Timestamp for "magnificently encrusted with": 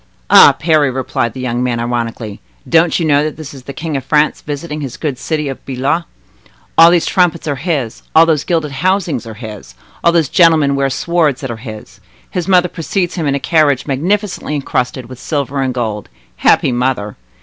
13.85-15.19